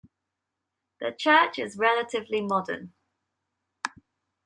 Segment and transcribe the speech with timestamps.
[0.99, 2.93] The church is relatively modern.